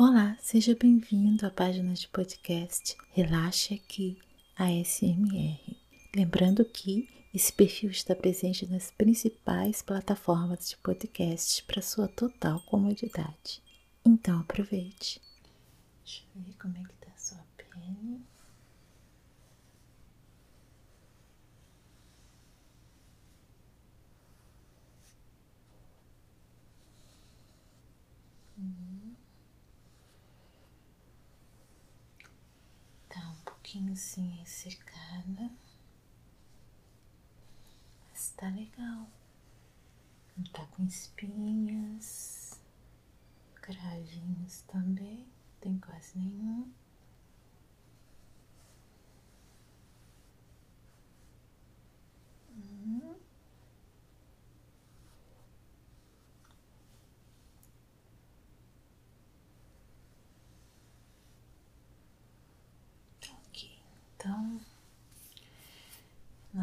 Olá, 0.00 0.36
seja 0.40 0.76
bem-vindo 0.76 1.44
à 1.44 1.50
página 1.50 1.92
de 1.92 2.06
podcast 2.06 2.96
Relaxe 3.10 3.74
Aqui, 3.74 4.16
ASMR. 4.56 5.76
Lembrando 6.14 6.64
que 6.64 7.08
esse 7.34 7.52
perfil 7.52 7.90
está 7.90 8.14
presente 8.14 8.64
nas 8.64 8.92
principais 8.92 9.82
plataformas 9.82 10.68
de 10.68 10.76
podcast 10.76 11.64
para 11.64 11.82
sua 11.82 12.06
total 12.06 12.60
comodidade. 12.60 13.60
Então 14.06 14.38
aproveite. 14.38 15.20
Deixa 16.04 16.22
eu 16.36 16.42
ver 16.42 16.54
como 16.58 16.76
é 16.76 16.82
que 16.84 16.94
tá 17.04 17.10
a 17.12 17.18
sua 17.18 17.44
pele. 17.56 18.20
Pouquinho 33.68 33.92
assim 33.92 34.30
ressecada. 34.38 35.50
Mas 38.10 38.30
tá 38.30 38.48
legal. 38.48 39.06
Não 40.36 40.44
tá 40.52 40.64
com 40.66 40.84
espinhas, 40.84 42.58
cravinhos 43.56 44.62
também, 44.62 45.26
tem 45.60 45.78
quase 45.78 46.16
nenhum. 46.16 46.72
Hum. 52.56 53.18
Então, 64.20 64.60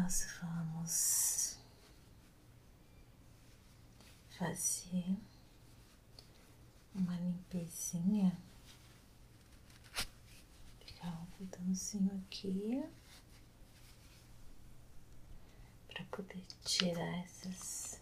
nós 0.06 0.24
vamos 0.40 1.58
fazer 4.38 5.16
uma 6.94 7.16
limpezinha, 7.16 8.38
pegar 10.78 11.10
um 11.10 11.26
botãozinho 11.44 12.22
aqui 12.24 12.84
para 15.88 16.04
poder 16.04 16.46
tirar 16.64 17.24
essas 17.24 18.00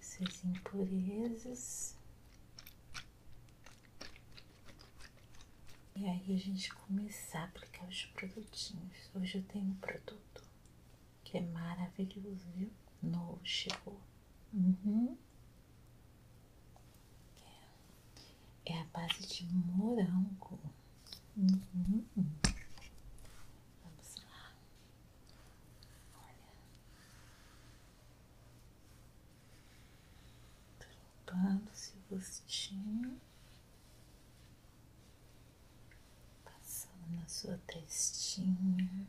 essas 0.00 0.42
impurezas. 0.42 1.95
E 5.98 6.06
aí 6.06 6.34
a 6.34 6.38
gente 6.38 6.70
começar 6.74 7.40
a 7.40 7.44
aplicar 7.44 7.88
os 7.88 8.04
produtinhos. 8.04 9.10
Hoje 9.14 9.38
eu 9.38 9.42
tenho 9.44 9.64
um 9.64 9.76
produto 9.76 10.42
que 11.24 11.38
é 11.38 11.40
maravilhoso, 11.40 12.44
viu? 12.54 12.70
Novo 13.02 13.40
chegou. 13.42 13.98
Uhum. 14.52 15.16
É, 18.66 18.72
é 18.72 18.80
a 18.82 18.84
base 18.84 19.26
de 19.26 19.46
morango. 19.54 20.60
Uhum. 21.34 22.04
Vamos 23.82 24.16
lá. 24.16 24.52
Olha. 26.14 26.52
Tô 30.78 30.86
limpando 30.90 31.70
seu 31.72 31.96
rostinho. 32.10 33.18
na 37.10 37.25
sua 37.36 37.58
testinha, 37.66 39.06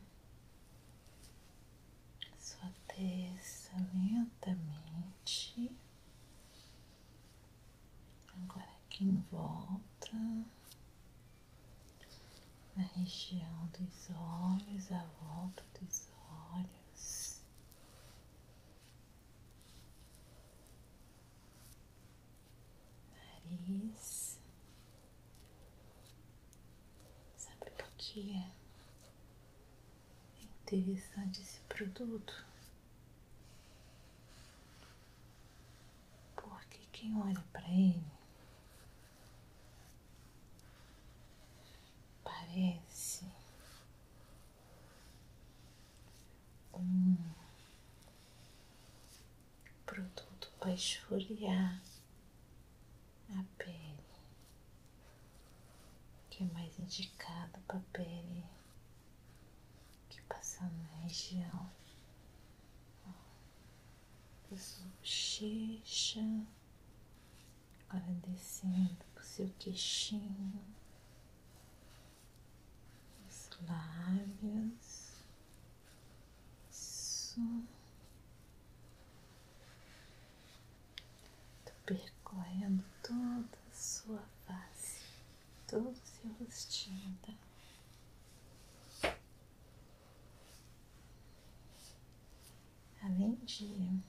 sua 2.38 2.70
testa 2.86 3.72
lentamente. 3.94 5.72
Agora 8.34 8.68
aqui 8.84 9.06
em 9.06 9.26
volta, 9.32 10.12
na 12.76 12.84
região 12.98 13.68
dos 13.68 14.10
olhos, 14.10 14.92
a 14.92 15.06
volta 15.22 15.64
dos 15.80 16.10
olhos. 16.52 17.42
Nariz. 23.16 24.28
Que 28.18 28.32
é 28.32 28.52
interessante 30.66 31.40
esse 31.40 31.60
produto. 31.70 32.46
Porque 36.36 36.80
quem 36.92 37.16
olha 37.22 37.44
para 37.54 37.70
ele 37.70 38.04
parece 42.24 43.26
um 46.74 47.18
produto 49.86 50.52
para 50.60 50.74
esfoliar 50.74 51.80
a 53.30 53.44
pele 53.60 54.07
que 56.38 56.44
é 56.44 56.48
mais 56.54 56.78
indicado 56.78 57.60
para 57.68 57.80
pele 57.92 58.46
que 60.08 60.22
passa 60.30 60.62
na 60.66 61.02
região 61.02 61.72
da 64.52 64.56
sua 64.56 64.86
bochecha, 65.00 66.22
agora 67.90 68.14
descendo 68.28 69.04
pro 69.16 69.24
seu 69.24 69.50
queixinho, 69.58 70.64
os 73.28 73.50
lábios, 73.68 75.24
isso. 76.70 77.42
Tô 81.66 81.72
percorrendo 81.88 82.86
toda 83.02 83.58
a 83.72 83.74
sua 83.74 84.24
face, 84.46 85.02
todo 85.68 85.92
seu 86.28 87.14
tá? 87.22 87.34
Além 93.02 93.36
de 93.46 94.02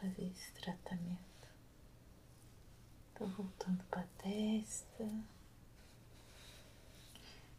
fazer 0.00 0.26
esse 0.28 0.52
tratamento, 0.52 1.48
tô 3.14 3.26
voltando 3.26 3.82
para 3.84 4.00
a 4.00 4.22
testa. 4.22 5.08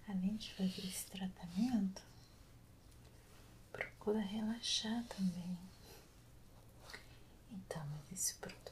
Além 0.08 0.36
de 0.38 0.54
fazer 0.56 0.86
esse 0.86 1.06
tratamento, 1.06 2.02
procura 3.72 4.20
relaxar 4.20 5.04
também. 5.06 5.58
Então, 7.52 7.86
mas 7.88 8.12
esse 8.12 8.34
produto 8.36 8.72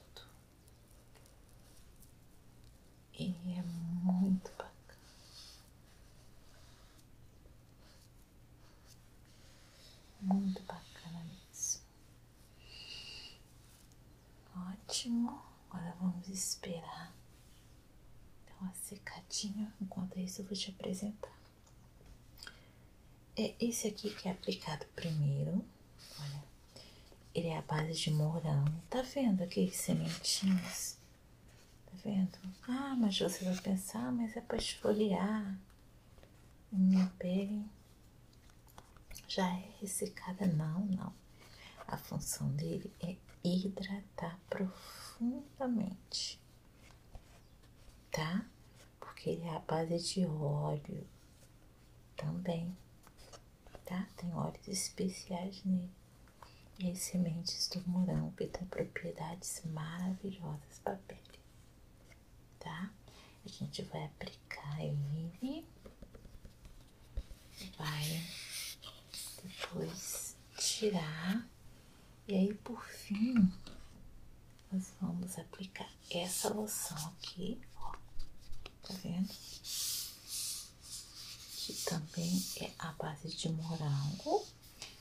ele 3.14 3.54
é 3.54 3.62
muito 3.62 4.50
bacana. 4.52 4.70
Muito 10.34 10.62
bacana 10.64 11.24
mesmo. 11.24 11.82
Ótimo. 14.56 15.42
Agora 15.70 15.96
vamos 16.00 16.28
esperar 16.28 17.14
dar 18.46 18.56
uma 18.62 18.74
secadinha. 18.74 19.74
Enquanto 19.82 20.20
isso, 20.20 20.42
eu 20.42 20.46
vou 20.46 20.56
te 20.56 20.70
apresentar. 20.72 21.34
É 23.36 23.56
esse 23.60 23.88
aqui 23.88 24.14
que 24.14 24.28
é 24.28 24.32
aplicado 24.32 24.86
primeiro. 24.96 25.66
Olha, 26.20 26.44
ele 27.34 27.48
é 27.48 27.58
a 27.58 27.62
base 27.62 27.94
de 27.94 28.12
morango. 28.12 28.72
Tá 28.90 29.02
vendo 29.02 29.44
aqueles 29.44 29.78
sementinhos? 29.78 30.98
Tá 31.86 31.94
vendo? 32.04 32.38
Ah, 32.68 32.96
mas 32.98 33.18
você 33.18 33.46
vai 33.46 33.56
pensar, 33.62 34.12
mas 34.12 34.36
é 34.36 34.42
para 34.42 34.58
esfoliar 34.58 35.58
minha 36.72 37.08
pele 37.18 37.66
já 39.28 39.48
é 39.48 39.72
ressecada. 39.80 40.46
Não, 40.48 40.86
não. 40.86 41.14
A 41.88 41.98
função 41.98 42.50
dele 42.56 42.92
é 43.02 43.16
hidratar 43.44 44.40
profundamente, 44.50 46.40
tá? 48.12 48.46
Porque 49.00 49.32
ele 49.32 49.44
é 49.44 49.56
a 49.56 49.60
base 49.60 49.98
de 50.00 50.26
óleo 50.26 51.08
também, 52.16 52.76
tá? 53.86 54.08
Tem 54.18 54.34
óleos 54.34 54.68
especiais 54.68 55.64
nele. 55.64 55.92
e 56.80 56.92
as 56.92 57.00
sementes 57.00 57.68
do 57.70 57.82
morango 57.90 58.32
que 58.38 58.48
tem 58.48 58.66
propriedades 58.68 59.62
maravilhosas 59.66 60.80
para 60.84 60.94
a 60.94 60.98
pele, 60.98 61.40
tá? 62.60 62.92
A 63.46 63.48
gente 63.50 63.82
vai 63.84 64.06
aplicar 64.06 64.80
ele, 64.82 65.66
vai 67.78 68.22
depois 69.44 70.36
tirar 70.58 71.48
e 72.28 72.36
aí 72.36 72.54
por 72.54 72.84
fim 72.86 73.52
nós 74.72 74.94
vamos 75.02 75.38
aplicar 75.40 75.90
essa 76.12 76.54
loção 76.54 76.96
aqui, 77.18 77.60
ó, 77.76 77.92
tá 78.84 78.94
vendo? 79.02 79.34
Que 81.56 81.74
também 81.86 82.46
é 82.62 82.72
a 82.78 82.92
base 82.94 83.36
de 83.36 83.50
morango, 83.50 84.46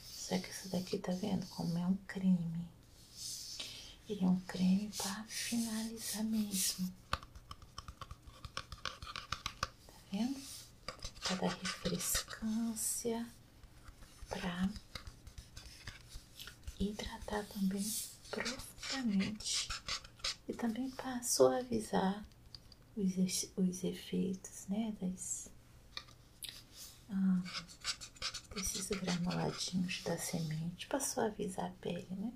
só 0.02 0.38
que 0.38 0.48
essa 0.48 0.70
daqui 0.70 0.98
tá 0.98 1.12
vendo 1.12 1.46
como 1.48 1.76
é 1.76 1.86
um 1.86 1.96
creme. 2.06 2.66
Ele 4.08 4.24
é 4.24 4.28
um 4.28 4.40
creme 4.40 4.90
para 4.96 5.22
finalizar 5.24 6.24
mesmo. 6.24 6.90
Tá 7.10 7.20
vendo? 10.10 10.40
Para 11.20 11.36
dar 11.36 11.58
refrescância, 11.58 13.26
para 14.28 14.68
hidratar 16.78 17.44
também 17.46 17.84
profundamente 18.30 19.68
e 20.48 20.52
também 20.52 20.90
para 20.90 21.22
suavizar 21.22 22.24
os, 22.96 23.50
os 23.56 23.84
efeitos 23.84 24.66
né, 24.68 24.94
das, 25.00 25.50
ah, 27.10 27.42
desses 28.54 28.88
granuladinhos 28.88 30.02
da 30.02 30.16
semente 30.18 30.86
para 30.86 31.00
suavizar 31.00 31.66
a 31.66 31.74
pele, 31.80 32.08
né? 32.10 32.32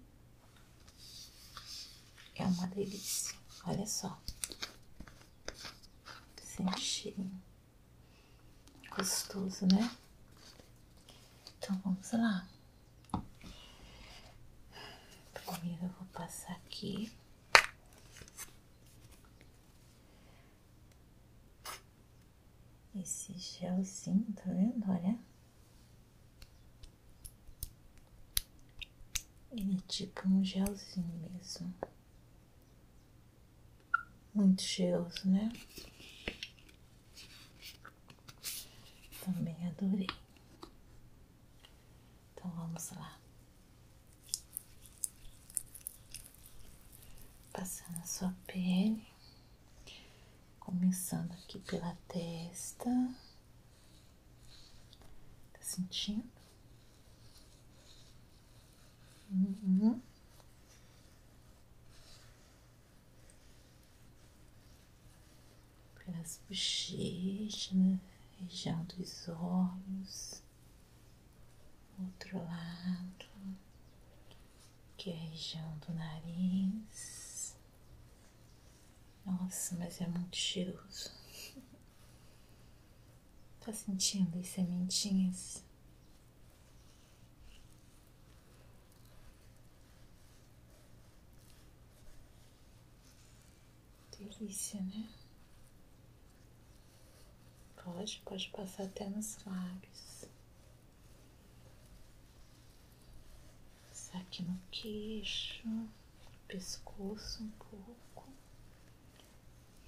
É 2.34 2.44
uma 2.44 2.66
delícia, 2.68 3.36
olha 3.64 3.86
só. 3.86 4.20
Sente 6.42 6.80
cheirinho. 6.80 7.42
Gostoso, 8.90 9.66
né? 9.66 9.90
Então 11.62 11.78
vamos 11.84 12.10
lá. 12.10 12.48
Primeiro 15.32 15.84
eu 15.84 15.88
vou 15.90 16.06
passar 16.12 16.54
aqui. 16.54 17.12
Esse 22.96 23.32
gelzinho, 23.38 24.26
tá 24.32 24.42
vendo? 24.46 24.90
Olha. 24.90 25.16
Ele 29.52 29.76
é 29.76 29.80
tipo 29.86 30.28
um 30.28 30.42
gelzinho 30.42 31.30
mesmo. 31.30 31.72
Muito 34.34 34.62
cheiroso, 34.62 35.30
né? 35.30 35.52
Também 39.24 39.68
adorei. 39.68 40.08
Então 42.44 42.50
vamos 42.56 42.90
lá. 42.90 43.16
Passar 47.52 47.88
na 48.02 48.06
sua 48.08 48.34
pele, 48.48 49.06
começando 50.58 51.30
aqui 51.34 51.60
pela 51.60 51.96
testa. 52.08 52.90
Tá 55.52 55.60
sentindo? 55.60 56.28
Uhum. 59.30 60.02
Pelas 66.04 66.40
bochechas, 66.48 67.72
na 67.72 68.00
região 68.40 68.84
dos 68.86 69.28
olhos, 69.28 70.42
outro 72.00 72.38
lado, 72.38 73.26
que 74.96 75.08
é 75.10 75.14
a 75.14 75.30
região 75.30 75.78
do 75.86 75.94
nariz. 75.94 77.21
Nossa, 79.24 79.76
mas 79.76 80.00
é 80.00 80.06
muito 80.06 80.36
cheiroso. 80.36 81.10
Tá 83.60 83.72
sentindo 83.72 84.38
as 84.38 84.48
sementinhas? 84.48 85.64
Delícia, 94.18 94.80
né? 94.82 95.08
Pode, 97.76 98.20
pode 98.24 98.48
passar 98.50 98.84
até 98.84 99.08
nos 99.08 99.38
lábios. 99.44 100.24
Passar 103.88 104.18
aqui 104.18 104.42
no 104.42 104.58
queixo, 104.70 105.68
pescoço 106.48 107.44
um 107.44 107.50
pouco. 107.50 108.11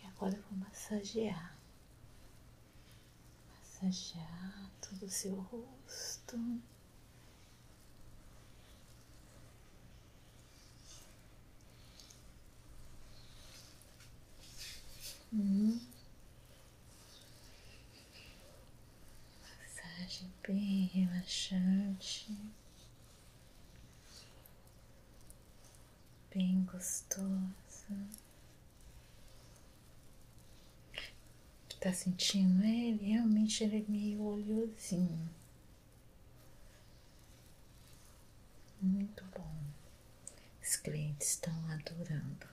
Agora 0.06 0.36
eu 0.36 0.42
vou 0.42 0.58
massagear. 0.58 1.56
Massagear 3.58 4.70
todo 4.80 5.04
o 5.06 5.10
seu 5.10 5.34
rosto. 5.34 6.36
Hum. 15.32 15.80
Massagem 19.60 20.32
bem 20.46 20.86
relaxante, 20.86 22.36
bem 26.32 26.64
gostosa. 26.64 28.23
Tá 31.84 31.92
sentindo 31.92 32.64
ele? 32.64 33.04
Realmente 33.12 33.62
ele 33.62 33.80
é 33.86 33.90
meio 33.90 34.22
oleosinho. 34.22 35.28
Muito 38.80 39.22
bom. 39.36 39.54
Os 40.62 40.76
clientes 40.76 41.28
estão 41.28 41.52
adorando. 41.70 42.48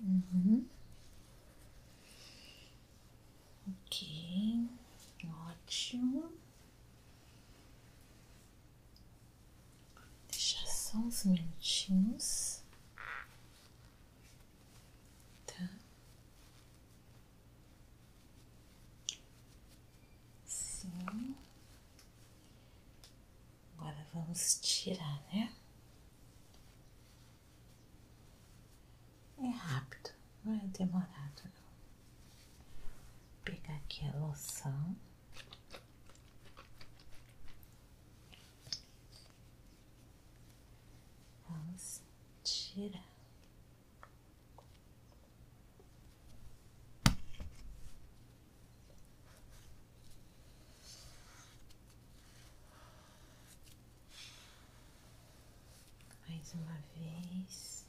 Uhum. 0.00 0.66
Ok, 3.86 4.68
ótimo. 5.48 6.32
Deixa 10.28 10.66
só 10.66 10.98
uns 10.98 11.24
minutinhos. 11.24 12.62
Tá. 15.46 15.68
Sim. 20.46 21.34
Agora 23.78 24.01
vamos 24.12 24.58
tirar, 24.60 25.22
né? 25.32 25.52
É 29.38 29.48
rápido, 29.48 30.10
não 30.44 30.54
é 30.54 30.66
demorado 30.68 31.42
não. 31.44 31.50
Vou 32.80 33.42
pegar 33.44 33.74
aqui 33.76 34.06
a 34.06 34.16
loção. 34.18 34.96
Vamos 41.48 42.02
tirar. 42.44 43.10
Mais 56.28 56.54
uma 56.54 56.71
vez. 56.94 57.84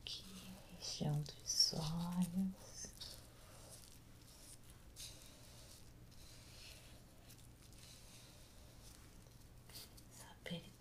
aqui, 0.00 0.24
região 0.78 1.22
dos 1.22 1.74
olhos. 1.74 2.64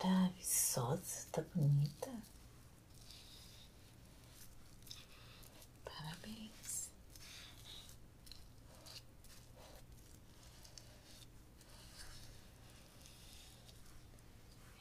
tá 0.03 0.29
tá 1.33 1.41
bonita. 1.55 2.11
Parabéns. 5.83 6.91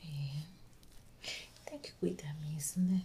É. 0.04 0.46
Tem 1.64 1.78
que 1.78 1.92
cuidar 1.94 2.34
mesmo, 2.34 2.82
né? 2.92 3.02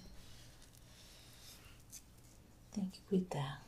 Tem 2.71 2.89
que 2.89 2.99
cuidar. 3.01 3.65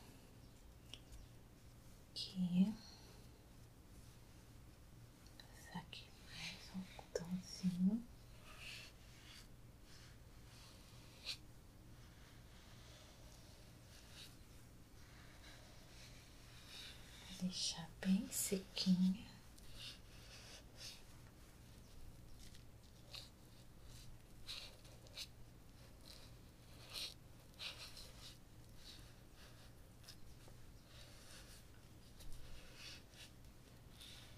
Aqui. 2.11 2.73
Passar 5.55 5.79
aqui 5.79 6.03
mais 6.27 6.71
um 6.75 6.81
botãozinho. 6.97 8.03
Deixar 17.41 17.89
bem 18.01 18.27
sequinha. 18.29 19.25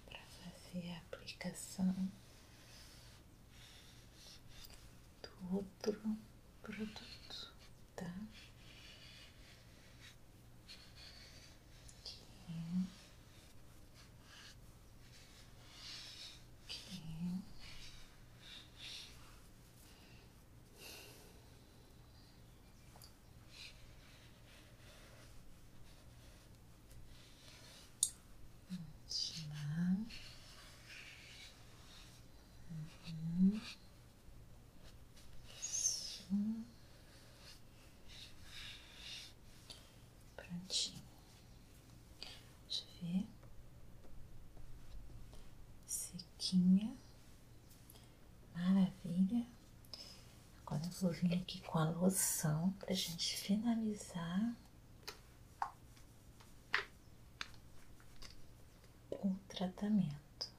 para 0.05 0.19
fazer 0.43 0.91
a 0.91 0.97
aplicação 0.99 2.11
do 5.83 5.89
outro 5.89 6.17
produto, 6.61 7.53
tá? 7.95 8.05
Aqui. 11.99 12.21
Aqui. 16.65 17.43
Tirar. 29.09 29.97
Uhum. 33.07 33.61
Isso. 35.59 36.23
Prontinho. 40.35 41.01
Deixa 42.67 42.83
eu 43.03 43.07
ver. 43.11 43.25
Sequinha. 45.85 46.95
Maravilha. 48.55 49.45
Agora 50.65 50.85
eu 50.85 50.90
vou 51.01 51.11
vir 51.11 51.33
aqui 51.33 51.59
com 51.61 51.79
a 51.79 51.89
loção 51.89 52.71
pra 52.73 52.93
gente 52.93 53.35
finalizar 53.37 54.55
o 59.11 59.35
tratamento. 59.49 60.51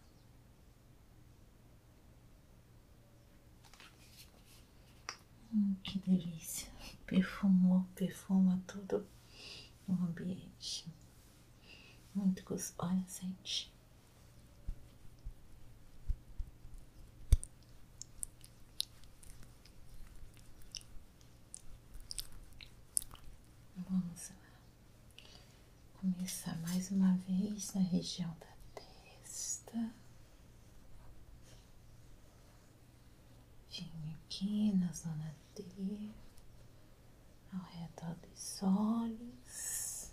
Hum, 5.54 5.76
que 5.84 5.98
delícia! 6.00 6.68
Perfumou, 7.06 7.86
perfuma 7.94 8.60
todo 8.66 9.06
o 9.86 9.92
ambiente. 9.92 10.86
Muito 12.14 12.42
gostoso. 12.44 12.74
Olha, 12.78 13.04
sente. 13.06 13.71
Vamos 23.92 24.30
lá. 24.30 24.36
Começar 26.00 26.56
mais 26.62 26.90
uma 26.90 27.14
vez 27.28 27.74
na 27.74 27.82
região 27.82 28.34
da 28.40 28.46
testa. 28.74 29.92
Vim 33.68 34.14
aqui 34.14 34.72
na 34.72 34.90
zona 34.92 35.36
D, 35.54 36.10
ao 37.52 37.60
redor 37.60 38.14
dos 38.14 38.62
olhos. 38.62 40.10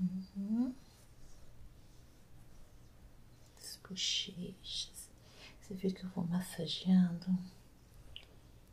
Uhum. 0.00 0.74
As 3.58 3.78
bochechas. 3.86 5.10
Você 5.60 5.74
viu 5.74 5.92
que 5.92 6.04
eu 6.04 6.10
vou 6.12 6.24
massageando 6.24 7.38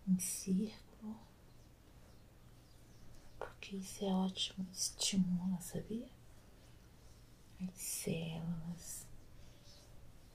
em 0.07 0.17
círculo? 0.19 0.88
Porque 3.59 3.75
isso 3.75 4.05
é 4.05 4.07
ótimo, 4.07 4.65
estimula, 4.71 5.59
sabia? 5.59 6.07
As 7.61 7.73
células 7.81 9.05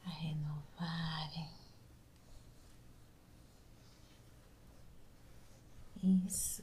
a 0.05 0.11
renovarem. 0.11 1.49
Isso. 6.03 6.63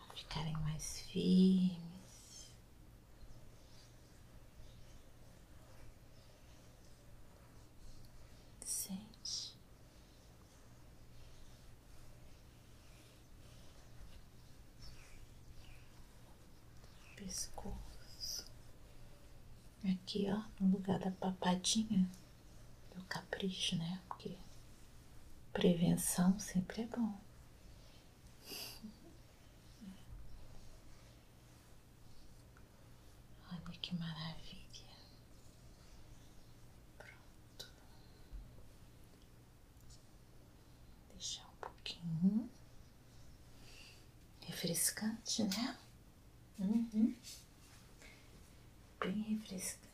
A 0.00 0.12
ficarem 0.14 0.52
mais 0.54 1.00
firmes. 1.02 2.50
Sente. 8.64 9.56
Pescoço. 17.16 18.46
Aqui, 20.08 20.26
ó, 20.30 20.42
no 20.58 20.70
lugar 20.70 20.98
da 20.98 21.10
papadinha. 21.10 22.08
Do 22.94 23.04
capricho, 23.04 23.76
né? 23.76 24.00
Porque 24.08 24.38
prevenção 25.52 26.38
sempre 26.38 26.80
é 26.80 26.86
bom. 26.86 27.20
Olha 33.52 33.78
que 33.82 33.94
maravilha. 33.96 34.56
Pronto. 36.96 37.70
Deixar 41.12 41.46
um 41.46 41.56
pouquinho 41.60 42.48
refrescante, 44.40 45.44
né? 45.44 45.76
Uhum. 46.58 47.14
Bem 49.00 49.22
refrescante. 49.22 49.88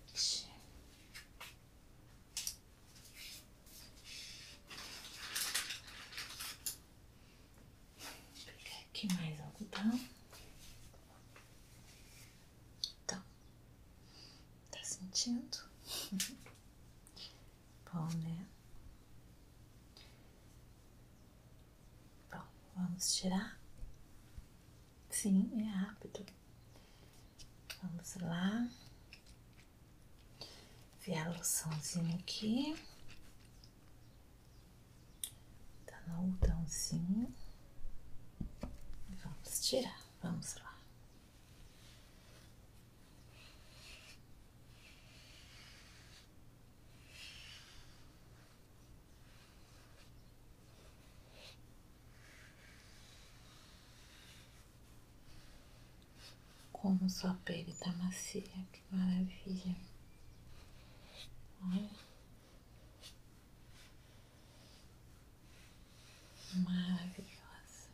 Vou 7.99 8.45
pegar 8.47 8.81
aqui 8.81 9.13
mais 9.15 9.41
algodão. 9.41 10.01
Então, 13.05 13.23
tá 14.71 14.83
sentindo? 14.85 15.59
Bom, 17.93 18.09
né? 18.23 18.47
Bom, 22.31 22.84
vamos 22.95 23.17
tirar? 23.17 23.59
Sim, 25.11 25.51
é 25.61 25.65
rápido. 25.65 26.25
Vamos 27.83 28.15
lá. 28.17 28.69
Ver 31.01 31.19
a 31.19 31.29
loçãozinha 31.31 32.15
aqui. 32.17 32.77
Tá 35.85 36.01
no 36.07 36.15
algodãozinho. 36.15 37.35
Vamos 39.09 39.69
tirar, 39.69 40.01
vamos 40.23 40.55
lá. 40.55 40.74
Como 56.85 57.09
sua 57.09 57.33
pele 57.47 57.73
tá 57.81 57.91
macia, 57.95 58.43
que 58.43 58.83
maravilha. 58.91 59.75
Olha. 61.63 61.91
Maravilhosa. 66.53 67.89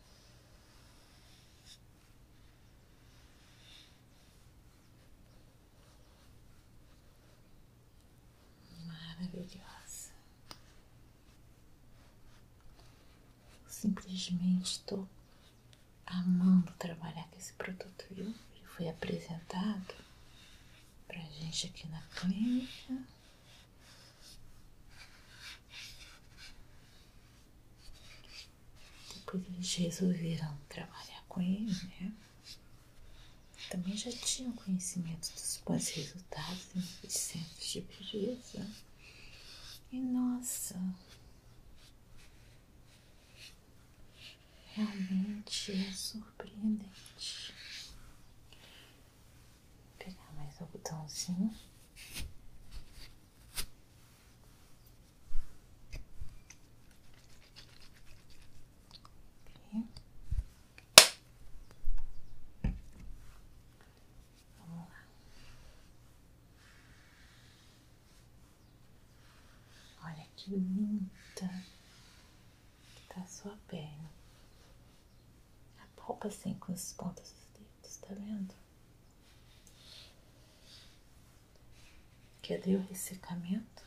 Maravilhosa. 8.88 10.10
Simplesmente 13.68 14.64
estou 14.64 15.08
amando 16.06 16.72
trabalhar 16.72 17.28
com 17.28 17.38
esse 17.38 17.52
produto, 17.52 18.04
viu? 18.10 18.34
Foi 18.76 18.88
apresentado 18.88 19.94
pra 21.06 21.18
gente 21.18 21.66
aqui 21.66 21.86
na 21.88 22.00
clínica. 22.14 22.98
Depois 29.14 29.44
eles 29.46 29.74
resolveram 29.74 30.58
trabalhar 30.68 31.22
com 31.28 31.40
ele, 31.40 31.72
né? 32.00 32.12
Também 33.70 33.96
já 33.96 34.10
tinham 34.10 34.52
conhecimento 34.52 35.32
dos 35.32 35.62
bons 35.64 35.88
resultados 35.90 36.66
dos 37.02 37.12
centros 37.12 37.70
de 37.70 37.80
beleza. 37.82 38.66
E 39.92 40.00
nossa, 40.00 40.80
realmente 44.74 45.72
é 45.72 45.92
surpreendente. 45.92 47.54
Vou 50.58 50.68
pegar 50.68 50.79
mais 50.90 51.00
botãozinho. 51.20 51.54
Olha 70.02 70.26
que 70.36 70.50
linda 70.50 71.08
que 72.94 73.02
tá 73.08 73.20
a 73.20 73.26
sua 73.26 73.56
pele. 73.68 73.90
A 75.78 76.02
roupa 76.02 76.28
assim 76.28 76.54
com 76.54 76.72
as 76.72 76.92
pontas 76.94 77.32
dos 77.32 77.50
dedos, 77.52 77.96
tá 77.98 78.14
vendo? 78.14 78.59
Cadê 82.50 82.74
o 82.74 82.82
ressecamento? 82.82 83.84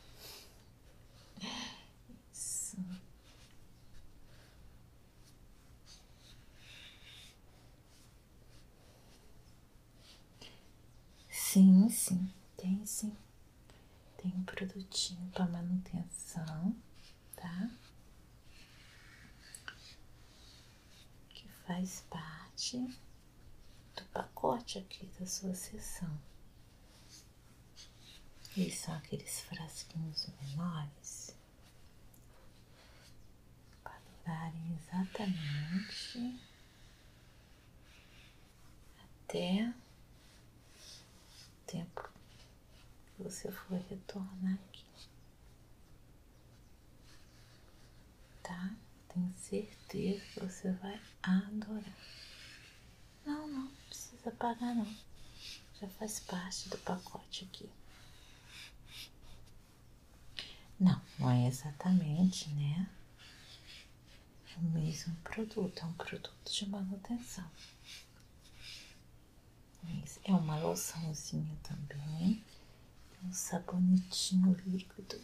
Isso. 2.32 2.78
Sim, 11.28 11.90
sim, 11.90 12.32
tem 12.56 12.86
sim. 12.86 13.14
Tem 14.16 14.32
um 14.34 14.44
produtinho 14.44 15.30
para 15.30 15.44
manutenção, 15.46 16.74
tá? 17.36 17.70
Que 21.28 21.46
faz 21.66 22.02
parte 22.08 22.78
do 23.94 24.04
pacote 24.06 24.78
aqui 24.78 25.04
da 25.20 25.26
sua 25.26 25.54
sessão. 25.54 26.18
Eles 28.56 28.78
são 28.78 28.94
aqueles 28.94 29.40
frasquinhos 29.40 30.28
menores 30.40 31.34
para 33.82 33.98
durarem 34.22 34.78
exatamente 34.78 36.40
até 39.24 39.74
o 41.28 41.66
tempo 41.66 42.08
que 43.16 43.22
você 43.24 43.50
for 43.50 43.76
retornar 43.90 44.54
aqui. 44.54 44.84
Tá? 48.40 48.70
Tenho 49.08 49.34
certeza 49.36 50.24
que 50.32 50.40
você 50.40 50.70
vai 50.72 51.00
adorar. 51.24 51.98
Não, 53.26 53.48
não 53.48 53.68
precisa 53.88 54.30
pagar 54.30 54.76
não. 54.76 54.96
Já 55.80 55.88
faz 55.88 56.20
parte 56.20 56.68
do 56.68 56.78
pacote 56.78 57.44
aqui. 57.50 57.68
É 61.30 61.46
exatamente, 61.46 62.48
né? 62.50 62.88
O 64.56 64.62
mesmo 64.62 65.14
produto, 65.16 65.80
é 65.80 65.84
um 65.84 65.92
produto 65.94 66.52
de 66.52 66.68
manutenção. 66.68 67.50
É 70.24 70.32
uma 70.32 70.58
loçãozinha 70.58 71.56
também, 71.62 72.42
um 73.22 73.32
sabonetinho 73.32 74.52
líquido, 74.66 75.20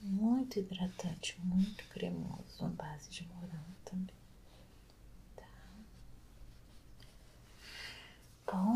muito 0.00 0.58
hidratante, 0.58 1.38
muito 1.40 1.86
cremoso, 1.88 2.64
à 2.64 2.68
base 2.68 3.08
de 3.10 3.24
morango 3.28 3.76
também. 3.84 4.16
Tá? 5.36 5.48
Bom, 8.46 8.74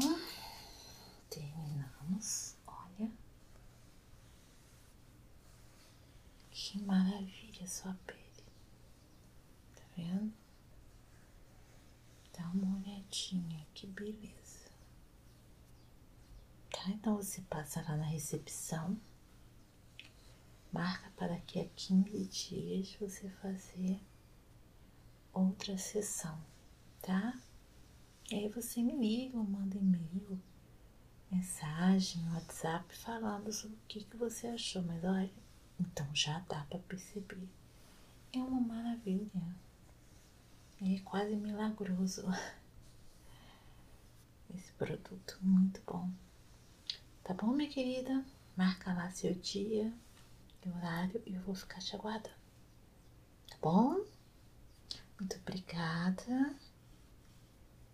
terminamos. 1.29 2.57
Olha 2.67 3.11
que 6.51 6.79
maravilha 6.83 7.66
sua 7.77 7.95
pele, 8.07 8.45
tá 9.75 9.83
vendo? 9.95 10.33
Dá 12.33 12.49
uma 12.49 12.79
olhadinha, 12.79 13.67
que 13.75 13.87
beleza. 13.87 14.71
Tá? 16.71 16.89
Então 16.89 17.17
você 17.17 17.43
passa 17.43 17.83
lá 17.83 17.97
na 17.99 18.07
recepção, 18.07 18.99
marca 20.73 21.11
para 21.17 21.35
daqui 21.35 21.61
a 21.61 21.69
15 21.69 22.27
dias 22.27 22.97
você 22.99 23.29
fazer 23.43 24.01
outra 25.35 25.77
sessão, 25.77 26.43
tá? 27.03 27.39
E 28.31 28.37
aí 28.37 28.49
você 28.49 28.83
me 28.83 28.97
liga 28.97 29.37
manda 29.37 29.77
e-mail, 29.77 30.41
mensagem, 31.31 32.27
WhatsApp 32.31 32.97
falando 32.97 33.53
sobre 33.53 33.77
o 33.77 33.87
que, 33.87 34.03
que 34.03 34.17
você 34.17 34.47
achou. 34.47 34.83
Mas 34.83 35.05
olha, 35.05 35.31
então 35.79 36.09
já 36.15 36.39
dá 36.49 36.65
para 36.65 36.79
perceber. 36.79 37.47
É 38.33 38.39
uma 38.39 38.61
maravilha. 38.61 39.57
É 40.81 40.99
quase 41.01 41.35
milagroso 41.37 42.25
esse 44.55 44.73
produto, 44.73 45.39
muito 45.41 45.81
bom. 45.87 46.11
Tá 47.25 47.35
bom, 47.35 47.49
minha 47.49 47.71
querida? 47.71 48.25
Marca 48.57 48.93
lá 48.93 49.11
seu 49.11 49.35
dia 49.35 49.93
e 50.65 50.69
horário 50.71 51.23
e 51.27 51.35
eu 51.35 51.41
vou 51.43 51.55
ficar 51.55 51.81
te 51.81 51.95
aguardando. 51.95 52.35
Tá 53.49 53.57
bom? 53.61 54.05
Muito 55.19 55.37
obrigada. 55.39 56.55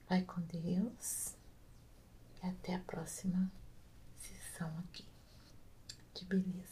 Vai 0.08 0.22
com 0.22 0.40
Deus. 0.42 1.34
E 2.42 2.46
até 2.46 2.74
a 2.74 2.80
próxima 2.80 3.50
sessão 4.18 4.68
aqui 4.80 5.04
de 6.14 6.24
beleza. 6.24 6.71